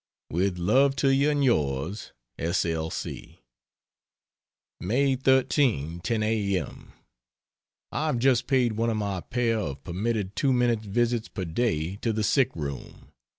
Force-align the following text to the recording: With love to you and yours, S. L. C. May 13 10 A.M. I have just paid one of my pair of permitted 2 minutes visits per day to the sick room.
With 0.31 0.57
love 0.57 0.95
to 0.95 1.09
you 1.13 1.29
and 1.29 1.43
yours, 1.43 2.11
S. 2.39 2.65
L. 2.65 2.89
C. 2.89 3.41
May 4.79 5.15
13 5.15 5.99
10 5.99 6.23
A.M. 6.23 6.93
I 7.91 8.07
have 8.07 8.17
just 8.17 8.47
paid 8.47 8.73
one 8.73 8.89
of 8.89 8.97
my 8.97 9.19
pair 9.21 9.59
of 9.59 9.83
permitted 9.83 10.35
2 10.35 10.51
minutes 10.51 10.87
visits 10.87 11.27
per 11.27 11.45
day 11.45 11.97
to 11.97 12.11
the 12.11 12.23
sick 12.23 12.49
room. 12.55 13.09